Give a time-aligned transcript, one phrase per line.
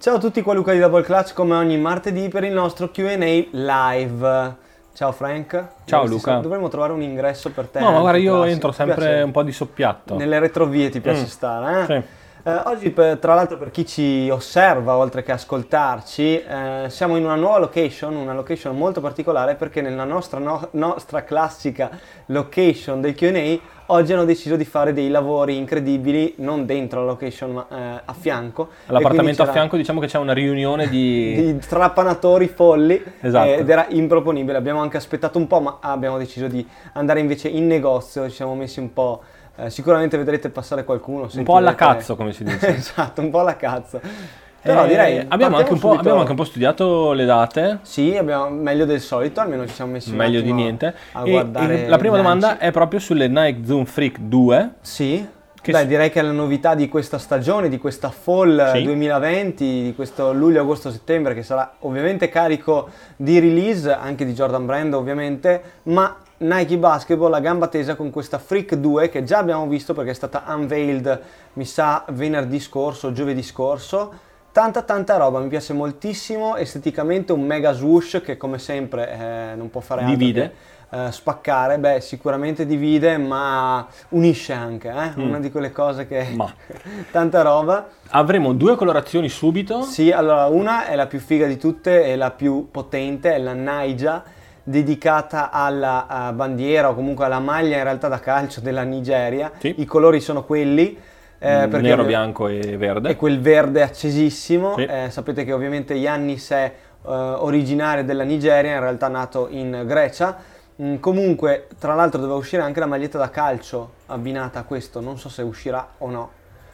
[0.00, 3.16] Ciao a tutti, qua Luca di Double Clutch come ogni martedì per il nostro Q&A
[3.50, 4.56] live.
[4.94, 5.66] Ciao Frank.
[5.84, 6.36] Ciao Luca.
[6.38, 7.80] Dovremmo trovare un ingresso per te.
[7.80, 8.52] No, ma guarda, io classico.
[8.54, 10.16] entro sempre un po' di soppiatto.
[10.16, 11.26] Nelle retrovie ti piace Mm.
[11.26, 11.84] stare, eh?
[11.84, 12.18] Sì.
[12.48, 17.24] Eh, oggi, per- tra l'altro, per chi ci osserva oltre che ascoltarci, eh, siamo in
[17.24, 21.90] una nuova location, una location molto particolare perché nella nostra, no- nostra classica
[22.26, 23.58] location del QA
[23.92, 28.12] oggi hanno deciso di fare dei lavori incredibili, non dentro la location ma eh, a
[28.12, 28.68] fianco.
[28.86, 31.34] All'appartamento a fianco diciamo che c'è una riunione di...
[31.52, 33.48] di trapanatori folli Esatto.
[33.48, 34.56] eh, ed era improponibile.
[34.56, 38.28] Abbiamo anche aspettato un po', ma abbiamo deciso di andare invece in negozio.
[38.28, 39.22] Ci siamo messi un po'.
[39.56, 41.28] eh, sicuramente vedrete passare qualcuno.
[41.32, 42.68] un po' alla cazzo, come si dice.
[42.76, 44.00] esatto, un po' alla cazzo.
[44.62, 45.24] Però Eh, direi.
[45.28, 48.84] abbiamo, anche un po', partiamo abbiamo anche un po' studiato le date, Sì, abbiamo meglio
[48.84, 50.94] del solito, almeno ci siamo messi un meglio di niente.
[51.12, 54.70] A E- guardare e la prima domanda è proprio sulle Nike Zoom Freak 2.
[54.82, 55.26] Sì.
[55.62, 58.82] Che Beh, direi che è la novità di questa stagione, di questa fall Sì.
[58.82, 64.64] 2020, di questo luglio, agosto, settembre, che sarà ovviamente carico di release, anche di Jordan
[64.64, 69.66] Brand ovviamente, ma Nike Basketball a gamba tesa con questa Freak 2 che già abbiamo
[69.66, 71.20] visto perché è stata unveiled,
[71.54, 74.28] mi sa, venerdì scorso, giovedì scorso.
[74.52, 79.70] Tanta tanta roba, mi piace moltissimo, esteticamente un mega swoosh che come sempre eh, non
[79.70, 80.52] può fare altro Divide.
[80.90, 85.12] che, eh, spaccare, beh sicuramente divide ma unisce anche, eh?
[85.22, 86.30] una di quelle cose che...
[86.30, 86.34] Mm.
[86.34, 86.52] Ma.
[87.12, 87.86] tanta roba.
[88.08, 89.82] Avremo due colorazioni subito.
[89.82, 93.54] Sì, allora una è la più figa di tutte e la più potente, è la
[93.54, 94.24] Naija,
[94.64, 99.52] dedicata alla eh, bandiera o comunque alla maglia in realtà da calcio della Nigeria.
[99.58, 99.76] Sì.
[99.78, 100.98] I colori sono quelli.
[101.42, 103.08] Eh, perché nero, bianco e verde.
[103.08, 104.74] e quel verde accesissimo.
[104.76, 104.84] Sì.
[104.84, 110.36] Eh, sapete che ovviamente Yannis è eh, originario della Nigeria, in realtà nato in Grecia.
[110.82, 115.00] Mm, comunque, tra l'altro, doveva uscire anche la maglietta da calcio abbinata a questo.
[115.00, 116.30] Non so se uscirà o no.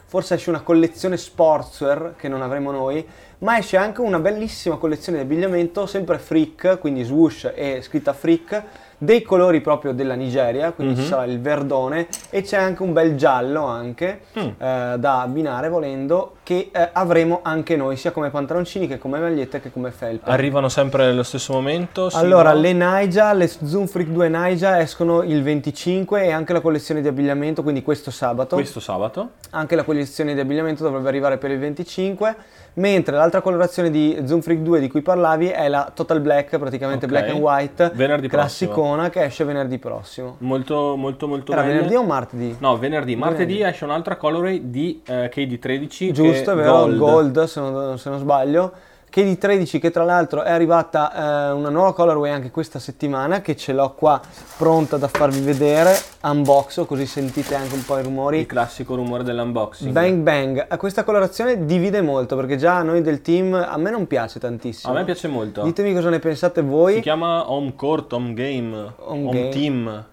[0.07, 3.07] Forse esce una collezione sportswear che non avremo noi,
[3.39, 8.63] ma esce anche una bellissima collezione di abbigliamento, sempre freak, quindi swoosh e scritta freak,
[8.99, 11.01] dei colori proprio della Nigeria, quindi Mhm.
[11.01, 14.43] ci sarà il verdone e c'è anche un bel giallo anche Mm.
[14.59, 19.61] eh, da abbinare volendo che eh, avremo anche noi sia come pantaloncini che come magliette
[19.61, 20.31] che come felpe.
[20.31, 22.09] Arrivano sempre nello stesso momento.
[22.09, 22.61] sì, allora, no?
[22.61, 27.09] le Naija, le Zoom Freak 2 Naija escono il 25 e anche la collezione di
[27.09, 28.55] abbigliamento, quindi questo sabato.
[28.55, 29.31] questo sabato.
[29.51, 32.37] Anche la collezione di abbigliamento dovrebbe arrivare per il 25,
[32.75, 37.07] mentre l'altra colorazione di Zoom Freak 2 di cui parlavi è la Total Black, praticamente
[37.07, 37.11] Ok.
[37.11, 40.37] black and white, Venerdì classicona che esce venerdì prossimo.
[40.39, 41.75] Molto, molto, molto Era belle.
[41.75, 42.57] venerdì o martedì?
[42.61, 43.17] No, venerdì.
[43.17, 43.71] Martedì Venerdì.
[43.75, 46.11] esce un'altra colorway di eh, KD13.
[46.13, 46.97] Giusto, che è vero, Gold.
[46.97, 48.73] Gold, se, non, se non sbaglio.
[49.09, 53.41] Che di 13 che tra l'altro è arrivata eh, una nuova colorway anche questa settimana
[53.41, 54.21] che ce l'ho qua
[54.59, 58.41] pronta da farvi vedere, unboxo così sentite anche un po' i rumori.
[58.41, 59.91] Il classico rumore dell'unboxing.
[59.91, 63.91] Bang bang, a questa colorazione divide molto perché già a noi del team a me
[63.91, 64.93] non piace tantissimo.
[64.93, 65.63] A me piace molto.
[65.63, 66.97] Ditemi cosa ne pensate voi.
[66.97, 69.49] Si chiama Home Court, Home Game, Home Home, Game.
[69.49, 70.05] Team.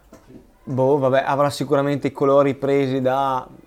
[0.65, 3.01] Boh, vabbè, avrà sicuramente i colori presi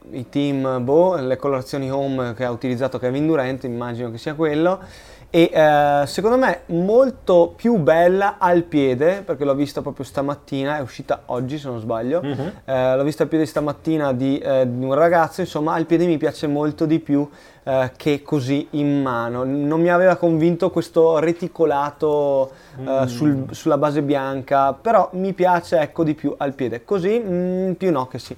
[0.08, 4.80] dai team Boh, le colorazioni home che ha utilizzato Kevin Durant, immagino che sia quello.
[5.28, 10.80] E eh, secondo me molto più bella al piede, perché l'ho vista proprio stamattina, è
[10.80, 12.20] uscita oggi se non sbaglio.
[12.22, 12.52] Mhm.
[12.64, 16.16] Eh, l'ho vista al piede stamattina di, eh, di un ragazzo, insomma, al piede mi
[16.16, 17.28] piace molto di più
[17.64, 19.42] eh, che così in mano.
[19.44, 23.02] Non mi aveva convinto questo reticolato eh, Mm.
[23.06, 26.84] sul- sulla base bianca, però mi piace ecco di più al piede.
[26.84, 28.36] Così mm, più no che sì.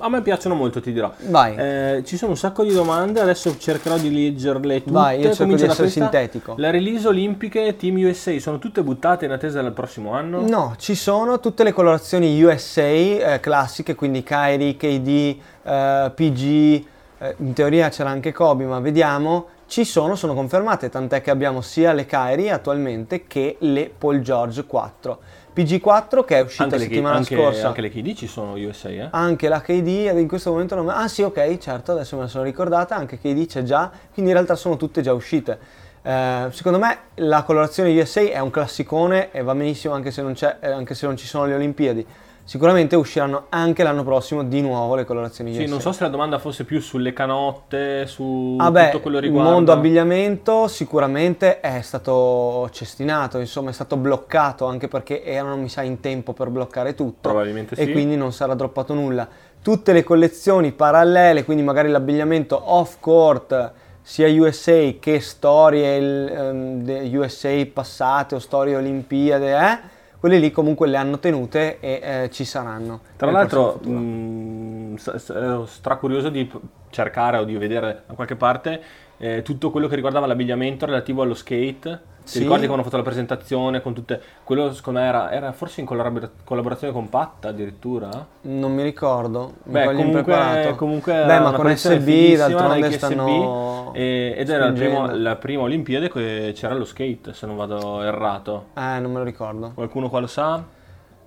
[0.00, 1.12] A me piacciono molto, ti dirò.
[1.26, 1.56] Vai.
[1.56, 4.92] Eh, ci sono un sacco di domande, adesso cercherò di leggerle tutte.
[4.92, 6.54] Vai, io cerco Comincio di essere sintetico.
[6.56, 10.46] Le release olimpiche Team USA sono tutte buttate in attesa del prossimo anno?
[10.46, 16.84] No, ci sono tutte le colorazioni USA eh, classiche, quindi Kyrie, KD, eh, PG,
[17.18, 19.46] eh, in teoria c'era anche Kobe, ma vediamo.
[19.66, 24.64] Ci sono, sono confermate, tant'è che abbiamo sia le Kyrie attualmente che le Paul George
[24.64, 25.18] 4.
[25.58, 27.66] PG4 che è uscita la settimana anche, scorsa.
[27.66, 29.08] anche le KD ci sono USA, eh?
[29.10, 30.88] Anche la KD in questo momento non...
[30.88, 34.36] Ah sì, ok, certo, adesso me la sono ricordata, anche KD c'è già, quindi in
[34.36, 35.58] realtà sono tutte già uscite.
[36.02, 40.34] Eh, secondo me la colorazione USA è un classicone e va benissimo anche se non,
[40.34, 42.06] c'è, eh, anche se non ci sono le Olimpiadi.
[42.48, 45.60] Sicuramente usciranno anche l'anno prossimo di nuovo le colorazioni USA.
[45.60, 49.18] Sì, non so se la domanda fosse più sulle canotte, su Ah beh, tutto quello
[49.18, 49.50] il riguardo.
[49.50, 55.82] mondo abbigliamento sicuramente è stato cestinato, insomma è stato bloccato anche perché erano mi sa
[55.82, 57.92] in tempo per bloccare tutto Probabilmente e sì.
[57.92, 59.28] quindi non sarà droppato nulla.
[59.60, 67.14] Tutte le collezioni parallele, quindi magari l'abbigliamento off court sia USA che storie il, ehm,
[67.14, 69.78] USA passate o storie Olimpiade, eh,
[70.18, 73.00] quelle lì comunque le hanno tenute e eh, ci saranno.
[73.16, 76.50] Tra l'altro, mh, s- ero stracurioso di
[76.90, 78.82] cercare o di vedere da qualche parte
[79.18, 82.16] eh, tutto quello che riguardava l'abbigliamento relativo allo skate.
[82.28, 82.38] Ti Sì.
[82.40, 84.20] ricordi quando ho fatto la presentazione con tutte...
[84.44, 88.10] Quello secondo me era, era forse in collabora- collaborazione con Patta addirittura?
[88.42, 89.54] Non mi ricordo.
[89.62, 95.36] mi Beh, comunque, comunque Beh, ma con SB d'altronde stanno e- ed era primo- la
[95.36, 98.66] prima Olimpiade che c'era lo skate, se non vado errato.
[98.74, 99.72] Eh, non me lo ricordo.
[99.74, 100.62] Qualcuno qua lo sa?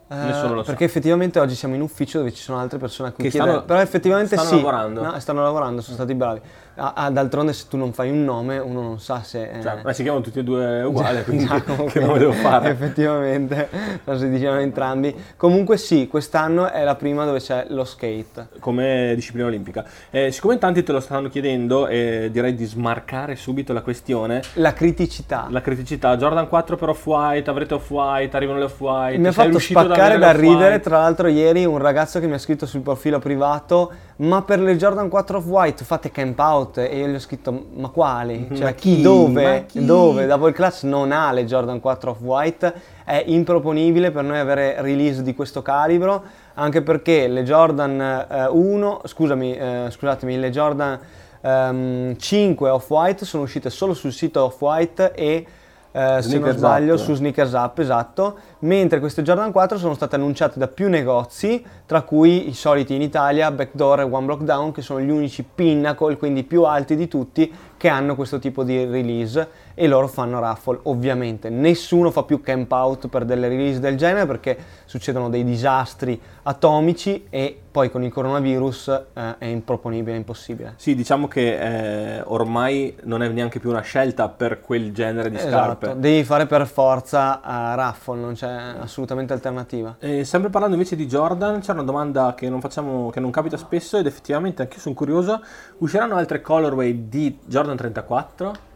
[0.07, 0.67] Eh, Nessuno lo sa.
[0.71, 3.51] Perché effettivamente oggi siamo in ufficio dove ci sono altre persone a cui Che chiedere.
[3.53, 4.55] stanno- Però effettivamente stanno sì.
[4.57, 5.01] lavorando.
[5.03, 6.41] No, stanno lavorando, sono stati bravi.
[6.75, 9.49] Ah, d'altronde se tu non fai un nome, uno non sa se...
[9.51, 12.69] eh, Cioè, ma si chiamano tutti e due uguali, quindi Giacomo, che nome devo fare?
[12.69, 13.69] Effettivamente,
[14.03, 15.13] lo si dicevano entrambi.
[15.37, 18.47] Comunque sì, quest'anno è la prima dove c'è lo skate.
[18.59, 19.83] come disciplina olimpica.
[20.09, 24.41] Eh, siccome tanti te lo stanno chiedendo, eh, direi di smarcare subito la questione.
[24.53, 25.47] La criticità.
[25.49, 29.17] La criticità, Jordan 4 per off-white, avrete off-white, arrivano le off-white.
[29.17, 32.65] Mi ha fatto spaccare da ridere, tra l'altro ieri un ragazzo che mi ha scritto
[32.65, 33.91] sul profilo privato
[34.21, 37.89] ma per le Jordan 4 Off-White fate camp out e io gli ho scritto ma
[37.89, 38.47] quali?
[38.53, 39.01] Cioè Ma chi, chi?
[39.01, 39.65] dove?
[39.67, 39.83] Chi?
[39.83, 40.27] Dove?
[40.27, 42.73] Double Clutch non ha le Jordan 4 Off-White,
[43.03, 46.23] è improponibile per noi avere release di questo calibro
[46.53, 50.99] anche perché le Jordan eh, 1, scusami, eh, scusatemi, le Jordan
[51.41, 55.45] ehm, 5 Off-White sono uscite solo sul sito Off-White e
[55.91, 56.99] eh, se non sbaglio Up.
[56.99, 62.01] su Sneakers Up, esatto, mentre queste Jordan 4 sono state annunciate da più negozi, tra
[62.01, 66.17] cui i soliti in Italia, Backdoor e One Block Down, che sono gli unici pinnacle,
[66.17, 70.81] quindi più alti di tutti, che hanno questo tipo di release e loro fanno raffle,
[70.83, 71.49] ovviamente.
[71.49, 74.55] Nessuno fa più camp out per delle release del genere perché
[74.85, 80.73] succedono dei disastri atomici e poi con il coronavirus eh, è improponibile, è impossibile.
[80.75, 85.37] Sì, diciamo che eh, ormai non è neanche più una scelta per quel genere di
[85.37, 85.85] scarpe.
[85.85, 89.95] Esatto, devi fare per forza a raffle, non c'è assolutamente alternativa.
[89.99, 93.55] E sempre parlando invece di Jordan, c'è una domanda che non facciamo, che non capita
[93.55, 95.41] spesso ed effettivamente anche io sono curioso.
[95.77, 98.69] Usciranno altre colorway di Jordan 34?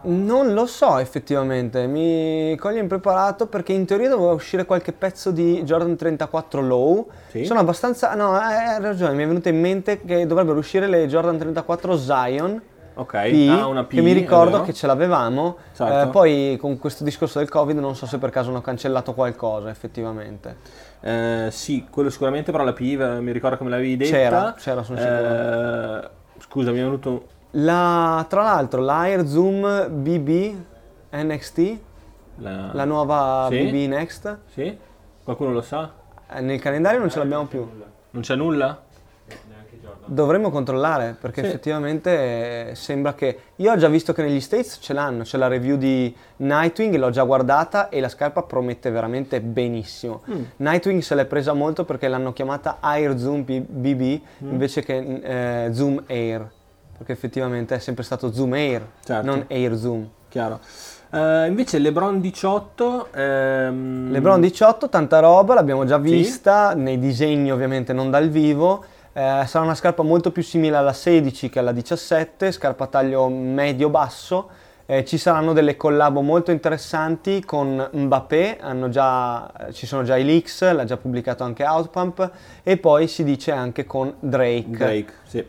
[0.00, 5.62] Non lo so effettivamente, mi coglie impreparato perché in teoria doveva uscire qualche pezzo di
[5.64, 7.08] Jordan 34 Low.
[7.30, 7.44] Sì.
[7.44, 8.14] Sono abbastanza...
[8.14, 12.62] No, hai ragione, mi è venuto in mente che dovrebbero uscire le Jordan 34 Zion.
[12.94, 16.08] Ok, P, ah, una P, che mi ricordo che ce l'avevamo, Certo.
[16.08, 19.68] Eh, poi con questo discorso del Covid non so se per caso hanno cancellato qualcosa
[19.68, 20.56] effettivamente.
[21.00, 24.10] Eh, sì, quello sicuramente, però la P eh, mi ricordo che me l'avevi detta.
[24.10, 26.08] C'era, c'era, sono Eh,
[26.38, 27.36] scusa, mi è venuto...
[27.52, 30.54] La, tra l'altro l'Air Zoom BB
[31.12, 31.78] NXT,
[32.36, 32.70] La...
[32.72, 33.62] la nuova Sì?
[33.64, 34.76] BB Next, Sì?
[35.24, 35.90] Qualcuno lo sa?
[36.30, 37.66] eh, nel calendario non ce l'abbiamo più.
[38.10, 38.82] Non c'è nulla?
[40.10, 41.48] Dovremmo controllare perché Sì.
[41.48, 43.38] effettivamente eh, sembra che.
[43.56, 47.10] Io ho già visto che negli States ce l'hanno, c'è la review di Nightwing, l'ho
[47.10, 50.22] già guardata e la scarpa promette veramente benissimo.
[50.30, 50.42] Mm.
[50.56, 54.00] Nightwing se l'è presa molto perché l'hanno chiamata Air Zoom BB
[54.44, 54.50] Mm.
[54.50, 54.96] invece che
[55.66, 56.50] eh, Zoom Air,
[56.98, 59.24] perché effettivamente è sempre stato Zoom Air, Certo.
[59.24, 60.06] non Air Zoom.
[60.28, 60.60] Chiaro.
[61.10, 63.08] Eh, invece LeBron 18...
[63.14, 68.84] ehm, LeBron 18, tanta roba, l'abbiamo già vista, nei disegni ovviamente non dal vivo.
[69.14, 74.48] Eh, sarà una scarpa molto più simile alla 16 che alla 17, scarpa taglio medio-basso.
[74.90, 80.16] Eh, ci saranno delle collabo molto interessanti con Mbappé, hanno già- eh, ci sono già
[80.16, 82.30] i leaks, l'ha già pubblicato anche Outpump,
[82.62, 84.66] e poi si dice anche con Drake.
[84.70, 85.44] Drake, sì.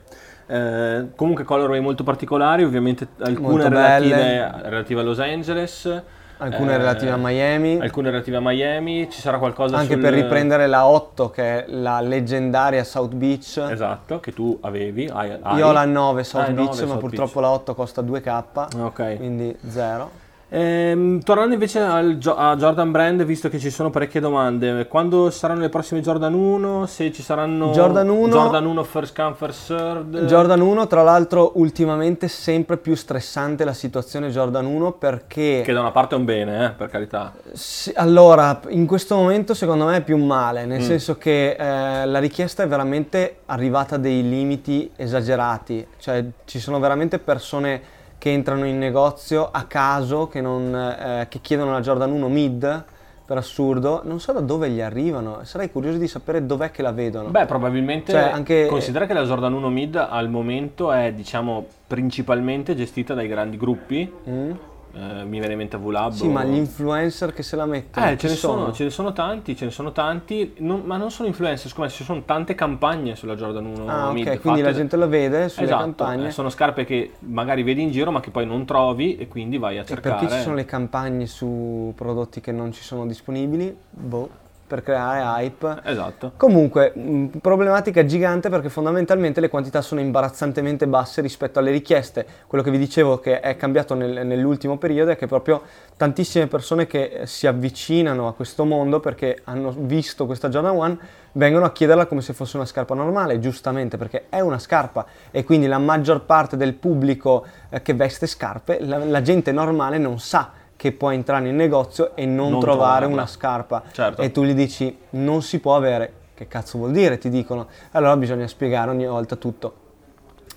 [0.52, 6.02] Eh, comunque colorway molto particolari, ovviamente alcune relative, relative a Los Angeles,
[6.42, 10.14] Alcune eh, relative a Miami, alcune relative a Miami, ci sarà qualcosa anche sul- per
[10.14, 13.62] riprendere la 8 che è la leggendaria South Beach.
[13.70, 15.58] Esatto, che tu avevi, hai, hai.
[15.58, 18.68] Io ho la 9 South Ah, Beach, 9 ma South purtroppo la 8 costa 2k,
[18.80, 19.18] Ok.
[19.18, 20.10] quindi 0.
[20.52, 25.30] Ehm, tornando invece al Gio- a Jordan Brand, visto che ci sono parecchie domande, quando
[25.30, 26.88] saranno le prossime Jordan 1?
[26.88, 30.26] Se ci saranno Jordan 1 Jordan 1 first come first served?
[30.26, 35.82] Jordan 1, tra l'altro, ultimamente sempre più stressante la situazione Jordan 1 perché Che da
[35.82, 37.32] una parte è un bene, eh, per carità.
[37.54, 40.70] Sì, allora, in questo momento secondo me è più male, Mm.
[40.70, 46.60] nel senso che eh, la richiesta è veramente arrivata a dei limiti esagerati, cioè ci
[46.60, 51.80] sono veramente persone che entrano in negozio a caso, che, non, eh, che chiedono la
[51.82, 52.84] Jordan 1 mid,
[53.26, 56.92] per assurdo, non so da dove gli arrivano, sarei curioso di sapere dov'è che la
[56.92, 57.30] vedono.
[57.30, 62.76] Beh, probabilmente Cioè, anche- considera che la Jordan 1 Mid al momento è, diciamo, principalmente
[62.76, 64.12] gestita dai grandi gruppi.
[64.28, 64.52] Mm?
[64.92, 66.12] Eh, mi viene in mente VLab.
[66.14, 69.14] Sì, ma gli influencer che se la mettono, Eh, ce ne sono, ce ne sono
[69.14, 72.56] tanti, ce ne sono tanti, non- ma non sono influencer, secondo me ci sono tante
[72.56, 74.28] campagne sulla Jordan 1 Ah, Mid.
[74.28, 76.28] ok, quindi la gente lo vede sulle Esatto, campagne.
[76.28, 79.60] eh, sono scarpe che magari vedi in giro ma che poi non trovi e quindi
[79.60, 80.18] vai a E cercare.
[80.18, 83.76] perché ci sono le campagne su prodotti che non ci sono disponibili?
[83.92, 84.48] Boh.
[84.70, 85.82] Per creare hype.
[85.84, 86.34] Esatto.
[86.38, 92.26] Comunque, mh, problematica gigante perché fondamentalmente le quantità sono imbarazzantemente basse rispetto alle richieste.
[92.46, 95.64] Quello che vi dicevo che è cambiato nel- nell'ultimo periodo è che proprio
[95.98, 100.98] tantissime persone che eh, si avvicinano a questo mondo perché hanno visto questa Jordan 1
[101.34, 105.44] vengono a chiederla come se fosse una scarpa normale, giustamente perché è una scarpa e
[105.44, 110.20] quindi la maggior parte del pubblico eh, che veste scarpe, la, la gente normale non
[110.20, 113.08] sa che può entrare in negozio e non, Non trovare trovarla.
[113.08, 114.22] una scarpa Certo.
[114.22, 117.18] e tu gli dici non si può avere, che cazzo vuol dire?
[117.18, 119.74] Ti dicono, allora bisogna spiegare ogni volta tutto.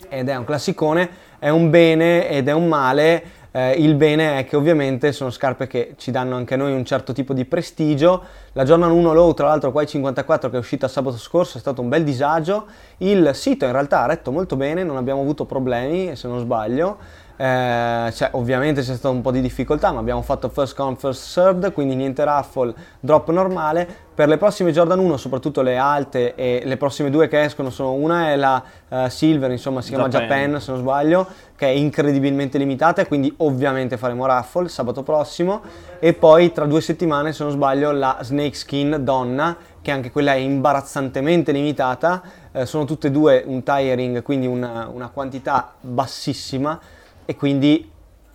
[0.09, 1.09] Ed è un classicone,
[1.41, 3.41] è un bene ed è un male.
[3.50, 6.85] Eh, il bene è che ovviamente sono scarpe che ci danno anche a noi un
[6.85, 8.23] certo tipo di prestigio.
[8.52, 11.61] La Jordan 1 Low, tra l'altro, qua i 54 che è uscita sabato scorso, è
[11.61, 12.67] stato un bel disagio.
[12.99, 16.97] Il sito in realtà ha retto molto bene, non abbiamo avuto problemi, se non sbaglio.
[17.36, 21.22] Eh, cioè, ovviamente c'è stata un po' di difficoltà, ma abbiamo fatto first come first
[21.22, 23.86] served, quindi niente raffle, drop normale.
[24.14, 27.92] Per le prossime Jordan 1, soprattutto le alte e le prossime due che escono sono
[27.92, 30.28] una è la eh, Silver, insomma si chiama Japan.
[30.28, 35.62] Japan se non sbaglio, che è incredibilmente limitata quindi ovviamente faremo raffle sabato prossimo
[36.00, 40.32] e poi tra due settimane se non sbaglio la Snake Skin Donna che anche quella
[40.32, 42.22] è imbarazzantemente limitata,
[42.52, 46.78] eh, sono tutte e due un tiring, quindi una, una quantità bassissima
[47.32, 47.90] e quindi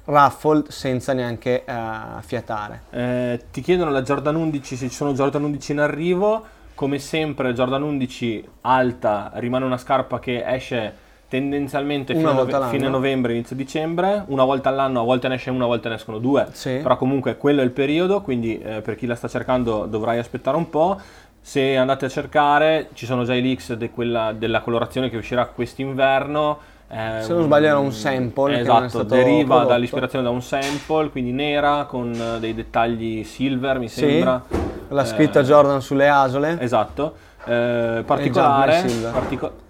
[0.06, 1.74] raffle senza neanche eh,
[2.22, 2.82] fiatare.
[2.90, 6.46] Eh, ti chiedono la Jordan 11 se ci sono Jordan 11 in arrivo.
[6.74, 13.34] Come sempre, Jordan 11 alta rimane una scarpa che esce tendenzialmente volta nove- fine novembre,
[13.34, 14.24] inizio dicembre.
[14.28, 16.48] Una volta all'anno, a volte ne esce una, a volte ne escono due.
[16.52, 16.80] Sì.
[16.82, 20.58] Però comunque quello è il periodo, quindi eh, per chi la sta cercando dovrai aspettare
[20.58, 21.00] un po'.
[21.42, 25.46] Se andate a cercare, ci sono già i leaks de quella- della colorazione che uscirà
[25.46, 26.76] quest'inverno.
[26.90, 31.84] Eh, Se non sbaglio era un sample Esatto, deriva dall'ispirazione da un sample, quindi nera
[31.84, 34.42] con eh, dei dettagli silver, mi Sì, sembra.
[34.88, 36.58] la scritta Eh, Jordan sulle asole.
[36.62, 37.16] Esatto.
[37.46, 38.86] Eh, particolare.
[39.12, 39.66] partico-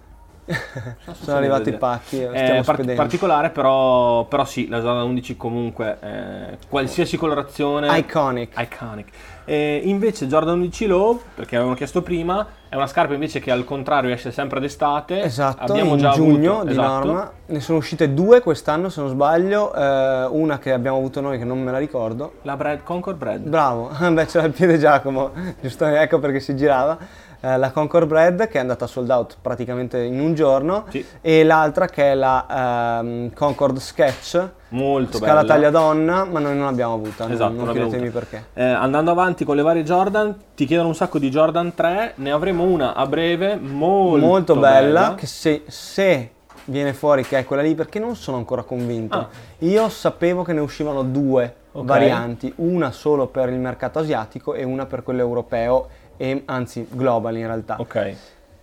[1.11, 3.01] Sono arrivati i pacchi, Eh, stiamo par- spedendo.
[3.01, 7.97] particolare, però, però sì, la Jordan 11 comunque, eh, qualsiasi colorazione...
[7.97, 8.53] Iconic.
[8.57, 9.07] Iconic.
[9.49, 13.63] E invece Jordan 11 Low, perché avevano chiesto prima, è una scarpa invece che al
[13.63, 15.21] contrario esce sempre d'estate.
[15.21, 17.05] Esatto, Abbiamo in già giugno avuto, di esatto.
[17.05, 17.31] norma.
[17.45, 21.45] Ne sono uscite due quest'anno se non sbaglio, eh, una che abbiamo avuto noi che
[21.45, 22.33] non me la ricordo.
[22.41, 23.47] La Bread, Concord Bread.
[23.47, 26.97] Bravo, beh c'era il piede Giacomo, giusto, ecco perché si girava.
[27.39, 31.05] Eh, la Concord Bread che è andata sold out praticamente in un giorno Sì.
[31.21, 35.53] e l'altra che è la ehm, Concord Sketch, Molto scala bella.
[35.53, 38.45] taglia donna, ma noi non l'abbiamo avuta, Esatto, non, non abbiamo chiedetemi perché.
[38.53, 42.31] Eh, andando avanti con le varie Jordan, ti chiedono un sacco di Jordan 3, ne
[42.31, 46.31] avremo una a breve, molto, molto bella, che se, se
[46.65, 49.27] viene fuori che è quella lì perché non sono ancora convinto Ah.
[49.59, 51.85] io sapevo che ne uscivano due Ok.
[51.85, 55.87] varianti una solo per il mercato asiatico e una per quello europeo
[56.17, 57.75] e anzi global in realtà.
[57.79, 58.15] Ok.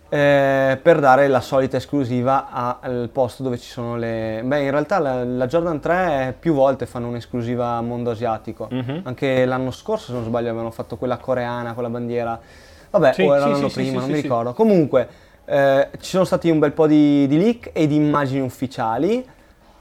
[0.07, 2.47] Eh, per dare la solita esclusiva
[2.79, 6.85] al posto dove ci sono le beh in realtà la, la Jordan 3 più volte
[6.85, 8.67] fanno un'esclusiva mondo asiatico.
[8.69, 9.01] Mhm.
[9.03, 12.39] anche l'anno scorso se non sbaglio avevano fatto quella coreana con la bandiera.
[12.91, 14.53] Vabbè Sì, o era sì, l'anno sì, prima non mi ricordo.
[14.53, 15.07] Comunque
[15.45, 19.25] eh, ci sono stati un bel po' di, di leak e di immagini ufficiali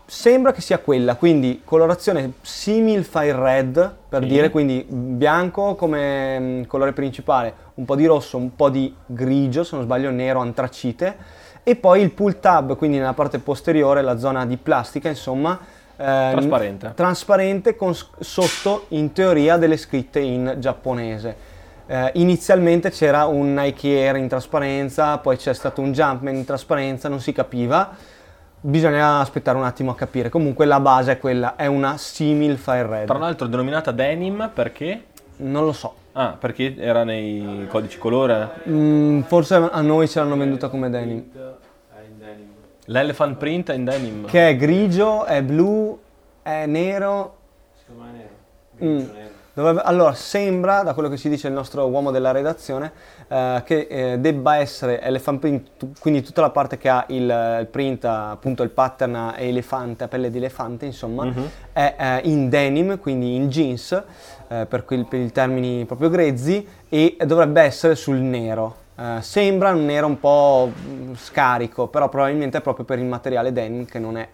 [0.06, 4.28] sembra che sia quella quindi colorazione simil fire red per Sì.
[4.28, 9.64] dire quindi bianco come mm, colore principale un po' di rosso un po' di grigio
[9.64, 11.16] se non sbaglio nero antracite
[11.62, 15.58] e poi il pull tab quindi nella parte posteriore la zona di plastica insomma
[15.96, 16.92] ehm, Trasparente.
[16.94, 21.52] trasparente con sotto in teoria delle scritte in giapponese
[21.87, 27.11] Eh, inizialmente c'era un Nike Air in trasparenza poi c'è stato un Jumpman in trasparenza
[27.11, 27.90] non si capiva
[28.66, 32.87] bisogna aspettare un attimo a capire comunque la base è quella è una simil fire
[32.87, 35.04] red Tra l'altro denominata denim perché?
[35.37, 38.49] non lo so Ah, perché era nei codici colore?
[38.68, 41.25] Mm, forse a noi ce l'hanno venduta come denim
[42.87, 44.26] L'elephant print è in denim.
[44.26, 45.99] che è grigio è blu
[46.42, 47.37] è nero
[48.83, 48.99] Mm.
[49.54, 52.90] Dovrebbe- allora, sembra, da quello che ci dice il nostro uomo della redazione,
[53.28, 57.58] eh, che eh, debba essere elephant print, tu- quindi tutta la parte che ha il,
[57.61, 61.49] il print, appunto il pattern elefante, a pelle di elefante, insomma, Mhm.
[61.73, 63.92] è eh, in denim, quindi in jeans,
[64.49, 68.82] eh, per, quel- per i termini proprio grezzi, e dovrebbe essere sul nero.
[68.96, 70.70] Eh, sembra un nero un po'
[71.14, 74.28] scarico, però probabilmente è proprio per il materiale denim che non è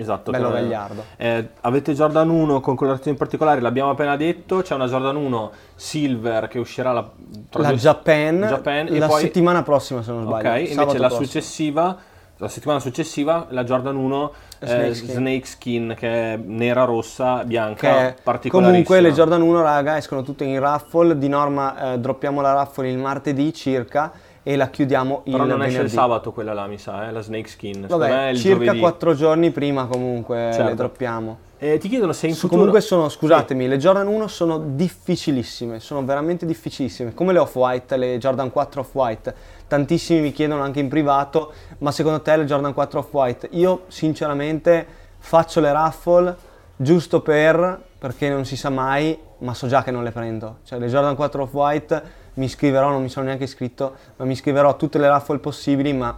[0.00, 0.30] Esatto.
[0.30, 1.04] bello gagliardo.
[1.16, 6.48] Eh, avete Jordan 1 con colorazioni particolari, l'abbiamo appena detto, c'è una Jordan 1 Silver
[6.48, 7.08] che uscirà la,
[7.52, 10.48] La Japan, Japan, e la poi- settimana prossima se non Ok, sbaglio.
[10.56, 11.26] invece sabato la prossimo.
[11.26, 11.96] successiva
[12.40, 15.10] la settimana successiva la Jordan 1 Snake eh, Skin.
[15.10, 17.76] Snake Skin che è nera, rossa, bianca,
[18.14, 18.60] che particolarissima.
[18.62, 22.88] comunque le Jordan 1 raga escono tutte in raffle di norma eh, droppiamo la raffle
[22.90, 24.10] il martedì circa
[24.42, 27.12] e la chiudiamo il Però non venerdì esce il sabato quella là, mi sa, eh,
[27.12, 27.86] la Snake Skin.
[27.86, 28.74] Vabbè circa.
[28.74, 30.68] 4 giorni prima comunque Certo.
[30.68, 31.38] le droppiamo.
[31.58, 32.56] Eh, ti chiedono se in futuro...
[32.56, 37.12] comunque sono scusatemi le Jordan 1 sono difficilissime sono veramente difficilissime.
[37.12, 39.34] Come le off-white le Jordan 4 off-white.
[39.68, 43.48] Tantissimi mi chiedono anche in privato ma secondo te le Jordan 4 off-white?
[43.52, 44.86] Io sinceramente
[45.18, 46.34] faccio le raffle
[46.76, 50.58] giusto per perché non si sa mai ma so già che non le prendo.
[50.64, 52.02] Cioè le Jordan 4 off-white
[52.34, 55.92] mi iscriverò non mi sono neanche iscritto ma mi iscriverò a tutte le raffle possibili
[55.92, 56.16] ma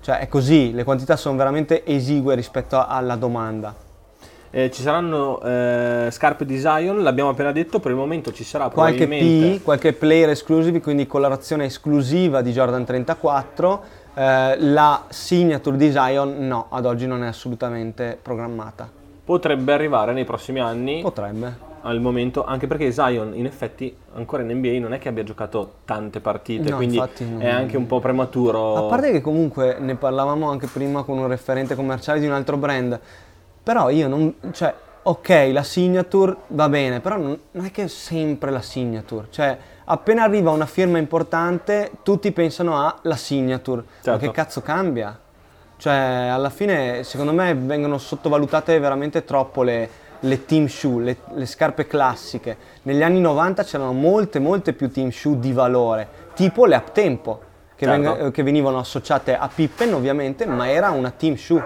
[0.00, 3.84] cioè è così le quantità sono veramente esigue rispetto alla domanda
[4.52, 8.68] Eh, ci saranno eh, scarpe di Zion, l'abbiamo appena detto, per il momento ci sarà
[8.68, 9.58] qualche probabilmente...
[9.58, 13.84] P, qualche player exclusive, quindi colorazione esclusiva di Jordan 34.
[14.14, 18.88] eh, la signature di Zion no, ad oggi non è assolutamente programmata.
[19.24, 21.74] Potrebbe arrivare nei prossimi anni Potrebbe.
[21.86, 25.76] Al momento, anche perché Zion in effetti ancora in NBA non è che abbia giocato
[25.84, 27.00] tante partite, No, quindi
[27.38, 28.76] è anche un po' prematuro.
[28.76, 32.56] A parte che comunque ne parlavamo anche prima con un referente commerciale di un altro
[32.56, 32.98] brand,
[33.62, 34.34] però io non...
[34.50, 39.56] cioè, ok, la signature va bene, però non, è che è sempre la signature, cioè
[39.84, 44.18] appena arriva una firma importante tutti pensano alla signature, ma Certo.
[44.18, 45.16] che cazzo cambia?
[45.78, 49.88] Cioè, alla fine, secondo me vengono sottovalutate veramente troppo le,
[50.26, 52.56] le team shoe, le, le scarpe classiche.
[52.82, 57.40] Negli anni 90 c'erano molte, molte più team shoe di valore, tipo le Uptempo,
[57.74, 58.00] che, Certo.
[58.00, 61.64] veng- eh, che venivano associate a Pippen ovviamente, ma era una team shoe.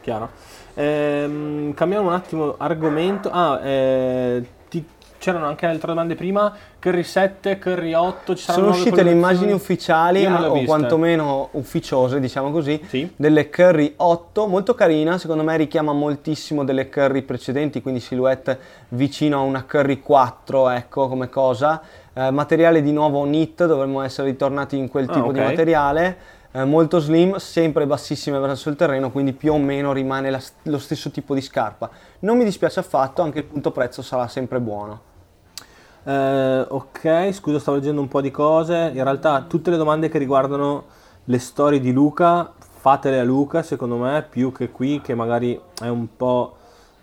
[0.00, 0.28] Chiaro.
[0.74, 3.30] Ehm, cambiamo un attimo argomento.
[3.32, 4.44] Ah, eh,
[5.24, 6.52] c'erano anche altre domande prima.
[6.78, 10.66] Curry 7, Curry 8, ci saranno Sono uscite le immagini ufficiali, ho o viste.
[10.66, 13.10] quantomeno ufficiose, diciamo così, Sì.
[13.16, 18.58] delle Curry 8, molto carina, secondo me richiama moltissimo delle Curry precedenti, quindi silhouette
[18.90, 21.80] vicino a una Curry 4, ecco come cosa.
[22.12, 25.44] Eh, materiale di nuovo knit, dovremmo essere ritornati in quel Ah, tipo di ok.
[25.46, 26.16] materiale.
[26.56, 30.78] eh, molto slim, sempre bassissime verso il terreno, quindi più o meno rimane la- lo
[30.78, 31.90] stesso tipo di scarpa.
[32.20, 35.00] Non mi dispiace affatto, anche il punto prezzo sarà sempre buono.
[36.06, 38.90] Eh, ok, scusa, stavo leggendo un po' di cose.
[38.94, 40.84] In realtà tutte le domande che riguardano
[41.24, 45.88] le storie di Luca, fatele a Luca, secondo me, più che qui, che magari è
[45.88, 46.56] un po'...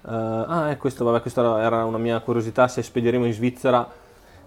[0.05, 3.87] eh, ah, è questo, vabbè, questa era una mia curiosità, se spediremo in Svizzera.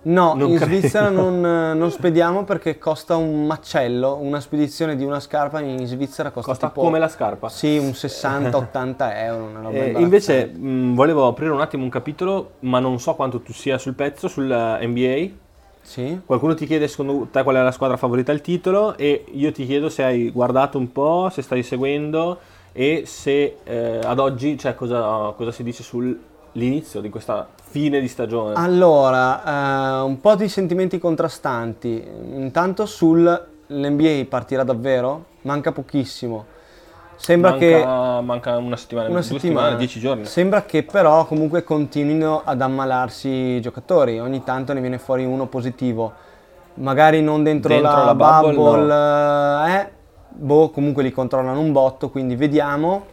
[0.05, 0.73] No, Non in credo.
[0.73, 1.41] Svizzera non,
[1.77, 6.69] non spediamo perché costa un macello, una spedizione di una scarpa in Svizzera costa, Costa
[6.69, 7.49] tipo come la scarpa.
[7.49, 12.53] Sì, un 60-80 euro, una roba Eh, invece mh, volevo aprire un attimo un capitolo,
[12.61, 15.43] ma non so quanto tu sia sul pezzo, sul eh, NBA.
[15.83, 16.19] Sì?
[16.25, 19.67] Qualcuno ti chiede secondo te qual è la squadra favorita al titolo e io ti
[19.67, 22.39] chiedo se hai guardato un po', se stai seguendo
[22.73, 28.07] e se eh, ad oggi cioè, cosa, cosa si dice sull'inizio di questa fine di
[28.07, 28.55] stagione.
[28.55, 32.07] Allora, eh, un po' di sentimenti contrastanti.
[32.35, 35.25] Intanto sull'NBA partirà davvero?
[35.43, 36.53] Manca pochissimo.
[37.17, 40.25] Sembra manca, che manca una settimana, una settimana, dieci giorni.
[40.25, 45.47] Sembra che però comunque continuino ad ammalarsi i giocatori, ogni tanto ne viene fuori uno
[45.47, 46.13] positivo,
[46.75, 49.91] magari non dentro, Dentro la, la bubble, bubble, eh,
[50.29, 53.07] boh, comunque li controllano un botto, quindi vediamo,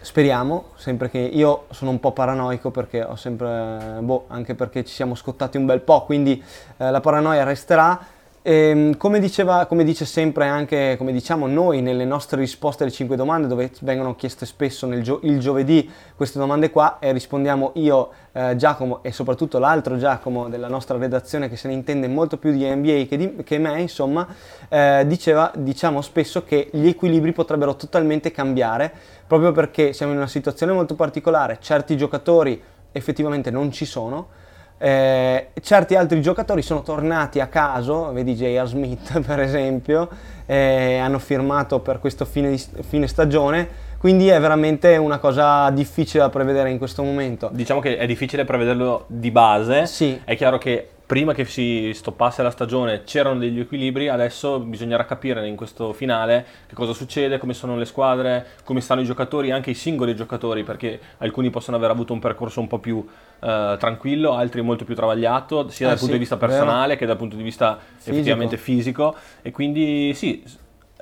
[0.00, 4.94] speriamo, sempre che io sono un po' paranoico perché ho sempre, boh, anche perché ci
[4.94, 6.42] siamo scottati un bel po', quindi
[6.78, 7.98] eh, la paranoia resterà.
[8.42, 13.14] Ehm, come, diceva, come dice sempre anche, come diciamo noi nelle nostre risposte alle 5
[13.14, 18.56] domande, dove vengono chieste spesso gio- il giovedì queste domande qua e rispondiamo io, eh,
[18.56, 22.64] Giacomo e soprattutto l'altro Giacomo della nostra redazione che se ne intende molto più di
[22.64, 24.26] NBA che, di- che me, insomma,
[24.70, 28.90] eh, diceva, diciamo spesso che gli equilibri potrebbero totalmente cambiare
[29.26, 32.58] proprio perché siamo in una situazione molto particolare, certi giocatori
[32.92, 34.38] effettivamente non ci sono.
[34.82, 38.66] Eh, certi altri giocatori sono tornati a caso, vedi J.R.
[38.66, 40.08] Smith per esempio,
[40.46, 43.68] eh, hanno firmato per questo fine, fine stagione,
[44.00, 47.50] quindi è veramente una cosa difficile da prevedere in questo momento.
[47.52, 49.84] Diciamo che è difficile prevederlo di base.
[49.84, 50.18] Sì.
[50.24, 55.46] È chiaro che prima che si stoppasse la stagione c'erano degli equilibri, adesso bisognerà capire
[55.46, 59.68] in questo finale che cosa succede, come sono le squadre, come stanno i giocatori, anche
[59.68, 63.06] i singoli giocatori, perché alcuni possono aver avuto un percorso un po' più
[63.40, 66.52] eh, tranquillo, altri molto più travagliato, sia Eh dal sì, punto di vista vero.
[66.52, 69.14] personale che dal punto di vista effettivamente fisico.
[69.42, 70.42] E quindi sì,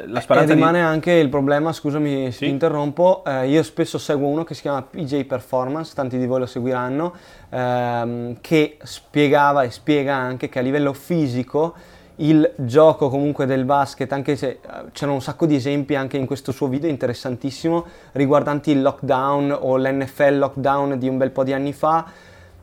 [0.07, 0.59] la E speranza di...
[0.61, 2.39] rimane anche il problema, scusami se Sì.
[2.45, 6.41] ti interrompo, eh, io spesso seguo uno che si chiama PJ Performance, tanti di voi
[6.41, 7.13] lo seguiranno,
[7.51, 11.75] ehm, che spiegava e spiega anche che a livello fisico
[12.21, 14.59] il gioco comunque del basket, anche se eh,
[14.93, 19.77] c'erano un sacco di esempi anche in questo suo video interessantissimo riguardanti il lockdown o
[19.77, 22.05] l'NFL lockdown di un bel po' di anni fa.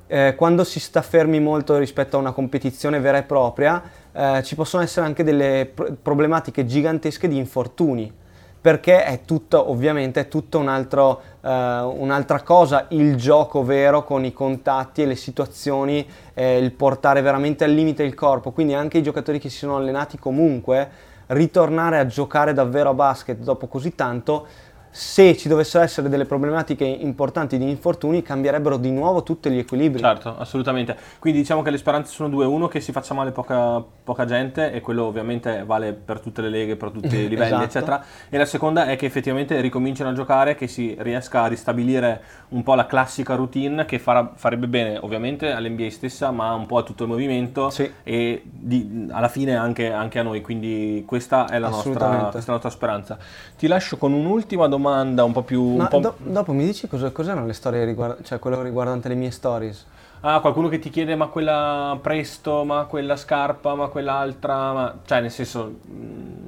[0.07, 4.55] Eh, quando si sta fermi molto rispetto a una competizione vera e propria, eh, ci
[4.55, 8.23] possono essere anche delle problematiche gigantesche di infortuni
[8.65, 14.25] perché è tutto, ovviamente, è tutta un altro, uh, un'altra cosa il gioco vero con
[14.25, 18.49] i contatti e le situazioni, eh, il portare veramente al limite il corpo.
[18.49, 20.89] Quindi anche i giocatori che si sono allenati comunque,
[21.27, 24.47] ritornare a giocare davvero a basket dopo così tanto
[24.95, 29.99] se ci dovessero essere delle problematiche importanti di infortuni, cambierebbero di nuovo tutti gli equilibri.
[29.99, 30.95] Certo, assolutamente.
[31.19, 34.71] Quindi diciamo che le speranze sono due: uno che si faccia male poca, poca gente,
[34.71, 37.63] e quello ovviamente vale per tutte le leghe, per tutti i livelli, esatto.
[37.63, 38.05] eccetera.
[38.29, 42.63] E la seconda è che effettivamente ricominciano a giocare, che si riesca a ristabilire un
[42.63, 46.83] po' la classica routine che farà, farebbe bene ovviamente all'NBA stessa, ma un po' a
[46.83, 47.91] tutto il movimento sì.
[48.01, 50.39] e di, alla fine anche, anche, a noi.
[50.39, 53.17] Quindi questa è la nostra, questa è la nostra speranza.
[53.57, 55.61] Ti lascio con un'ultima domanda domanda un po' più...
[55.61, 55.99] Un po'...
[55.99, 59.85] Do- dopo mi dici cosa, cos'erano le storie riguardanti, cioè quello riguardante le mie stories?
[60.21, 64.99] Ah, qualcuno che ti chiede ma quella presto, ma quella scarpa, ma quell'altra, ma...
[65.03, 65.79] cioè nel senso...
[65.89, 66.43] Mm.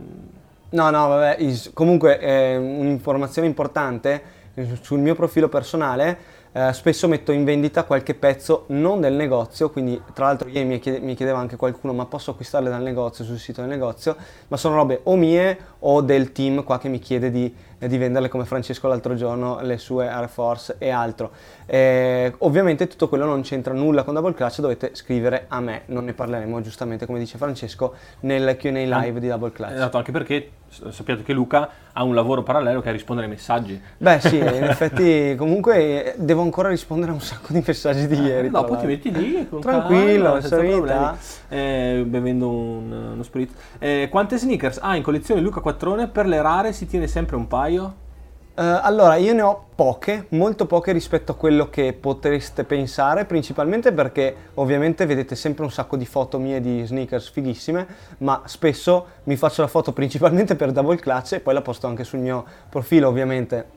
[0.69, 4.35] No, no, vabbè, is- comunque è un'informazione importante
[4.81, 10.01] sul mio profilo personale eh, spesso metto in vendita qualche pezzo non del negozio, quindi
[10.13, 13.37] tra l'altro ieri mi, chiede, mi, chiedeva anche qualcuno ma posso acquistarle dal negozio, sul
[13.37, 14.15] sito del negozio,
[14.47, 17.97] ma sono robe o mie o del team qua che mi chiede di, eh, di
[17.97, 21.31] venderle come Francesco l'altro giorno, le sue Air Force e altro.
[21.65, 26.05] Eh, ovviamente tutto quello non c'entra nulla con Double Clutch, dovete scrivere a me, non
[26.05, 29.73] ne parleremo giustamente come dice Francesco nel Q&A live di Double Clutch.
[29.73, 33.81] Esatto, anche perché sappiate che Luca ha un lavoro parallelo che è rispondere ai messaggi.
[33.97, 38.49] Beh sì, in effetti comunque devo ancora rispondere a un sacco di messaggi di ieri.
[38.49, 41.17] Dopo ti metti lì con Tranquillo, calma, serenità.
[41.49, 43.53] Eh, bevendo un, uno spritz.
[43.79, 46.07] Eh, quante sneakers ha in collezione Luca Quattrone?
[46.07, 47.66] Per le rare si tiene sempre un paio?
[47.75, 53.91] Uh, allora, io ne ho poche, molto poche rispetto a quello che potreste pensare, principalmente
[53.91, 57.85] perché ovviamente vedete sempre un sacco di foto mie di sneakers fighissime,
[58.19, 62.03] ma spesso mi faccio la foto principalmente per double clutch e poi la posto anche
[62.03, 63.76] sul mio profilo, ovviamente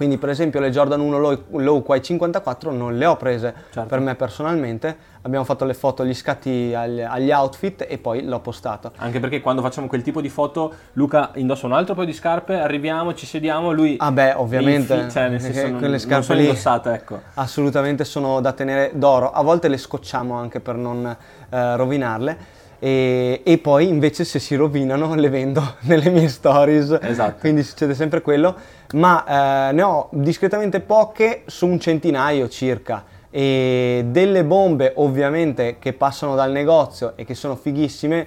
[0.00, 3.86] quindi per esempio le Jordan 1 Low, Low Quai 54 non le ho prese certo.
[3.86, 8.40] per me personalmente, abbiamo fatto le foto, gli scatti agli, agli, outfit e poi l'ho
[8.40, 8.92] postato.
[8.96, 12.58] Anche perché quando facciamo quel tipo di foto Luca indossa un altro paio di scarpe,
[12.58, 13.96] arriviamo, ci sediamo, lui...
[13.98, 17.20] Ah beh, ovviamente, infi- cioè, nel senso, quelle non, scarpe non lì indossate, ecco.
[17.34, 21.14] assolutamente sono da tenere d'oro, a volte le scocciamo anche per non
[21.50, 22.38] eh, rovinarle.
[22.82, 27.38] E, e, poi invece se si rovinano le vendo nelle mie stories, esatto.
[27.38, 28.56] quindi succede sempre quello.
[28.94, 33.04] Ma eh, ne ho discretamente poche su un centinaio circa.
[33.30, 38.26] E delle bombe ovviamente che passano dal negozio e che sono fighissime,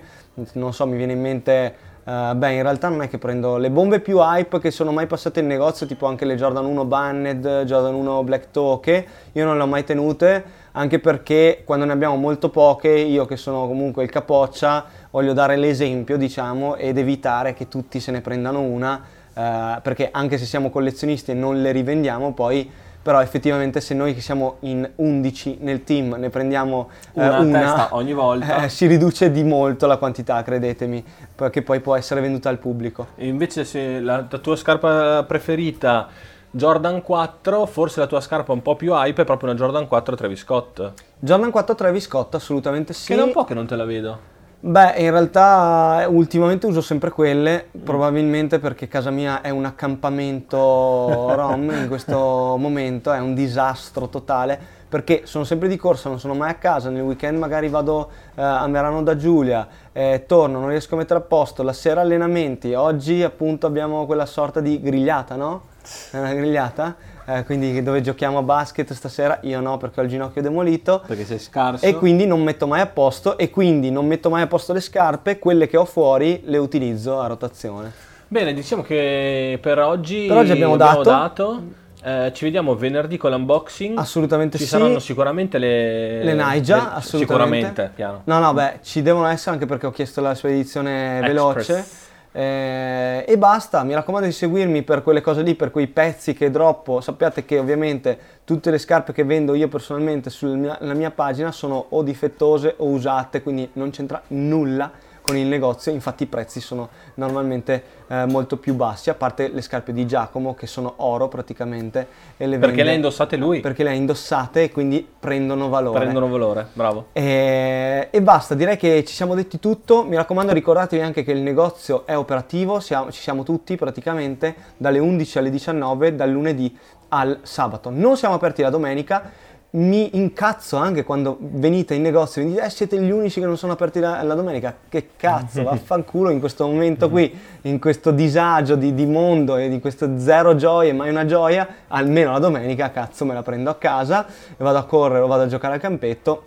[0.53, 3.69] non so, mi viene in mente Uh, beh, in realtà non è che prendo le
[3.69, 7.63] bombe più hype che sono mai passate in negozio, tipo anche le Jordan 1 Banned,
[7.63, 12.15] Jordan 1 Black Toke, io non le ho mai tenute, anche perché quando ne abbiamo
[12.15, 17.69] molto poche, io che sono comunque il capoccia, voglio dare l'esempio, diciamo, ed evitare che
[17.69, 19.01] tutti se ne prendano una
[19.35, 22.69] eh, perché anche se siamo collezionisti e non le rivendiamo poi
[23.03, 27.87] però effettivamente se noi che siamo in 11 nel team ne prendiamo eh, una, una
[27.91, 31.03] ogni volta eh, si riduce di molto la quantità credetemi
[31.35, 36.07] perché poi può essere venduta al pubblico e invece se la, la tua scarpa preferita
[36.55, 40.15] Jordan 4, forse la tua scarpa un po' più hype è proprio una Jordan 4
[40.15, 40.91] Travis Scott.
[41.17, 43.07] Jordan 4 Travis Scott, assolutamente sì.
[43.07, 44.19] Che da un po' che non te la vedo.
[44.65, 50.55] Beh, in realtà ultimamente uso sempre quelle, probabilmente perché casa mia è un accampamento
[51.35, 56.33] rom in questo momento, è un disastro totale, perché sono sempre di corsa, non sono
[56.33, 60.69] mai a casa, nel weekend magari vado eh, a Merano da Giulia, eh, torno, non
[60.69, 65.35] riesco a mettere a posto, la sera allenamenti, oggi appunto abbiamo quella sorta di grigliata,
[65.35, 65.63] no?
[66.09, 66.95] È una grigliata?
[67.25, 71.03] Eh, quindi dove giochiamo a basket stasera, io no perché ho il ginocchio demolito.
[71.05, 71.85] Perché sei scarso.
[71.85, 74.81] E quindi non metto mai a posto e quindi non metto mai a posto le
[74.81, 77.91] scarpe, quelle che ho fuori le utilizzo a rotazione.
[78.27, 81.09] Bene, diciamo che per oggi, per oggi abbiamo, abbiamo dato.
[81.09, 81.63] dato.
[82.05, 83.97] Eh, ci vediamo venerdì con l'unboxing.
[83.97, 84.69] Assolutamente ci sì.
[84.69, 86.23] Ci saranno sicuramente le.
[86.23, 87.17] Le Naija, assolutamente.
[87.17, 88.21] Sicuramente, piano.
[88.25, 91.85] No, no, beh, ci devono essere anche perché ho chiesto la spedizione veloce
[92.35, 96.49] eh, e basta, mi raccomando di seguirmi per quelle cose lì, per quei pezzi che
[96.49, 96.99] droppo.
[96.99, 101.85] Sappiate che ovviamente tutte le scarpe che vendo io personalmente sulla mia, mia pagina sono
[101.89, 106.89] o difettose o usate, quindi non c'entra nulla con il negozio, infatti i prezzi sono
[107.15, 112.07] normalmente eh, molto più bassi, a parte le scarpe di Giacomo che sono oro praticamente.
[112.37, 113.61] E le perché le ha indossate lui?
[113.61, 115.99] Perché le ha indossate e quindi prendono valore.
[116.01, 117.07] Prendono valore, bravo.
[117.13, 121.41] E, e basta, direi che ci siamo detti tutto, mi raccomando ricordatevi anche che il
[121.41, 127.39] negozio è operativo, siamo, ci siamo tutti praticamente dalle 11 alle 19, dal lunedì al
[127.43, 127.89] sabato.
[127.89, 129.31] Non siamo aperti la domenica
[129.75, 133.45] mi incazzo anche quando venite in negozio e mi dite eh, siete gli unici che
[133.47, 134.75] non sono aperti la, la domenica.
[134.87, 139.79] Che cazzo, vaffanculo in questo momento qui, in questo disagio di, di, mondo e di
[139.79, 144.27] questo zero gioia, mai una gioia, almeno la domenica cazzo me la prendo a casa
[144.27, 146.43] e vado a correre o vado a giocare al campetto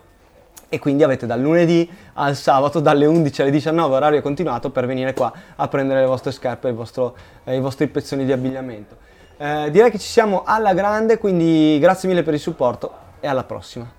[0.69, 5.15] e quindi avete dal lunedì al sabato dalle 11 alle 19 orario continuato per venire
[5.15, 8.97] qua a prendere le vostre scarpe, vostro, eh, i vostri pezzoni di abbigliamento.
[9.37, 13.43] Eh, direi che ci siamo alla grande, quindi grazie mille per il supporto e alla
[13.43, 13.96] prossima.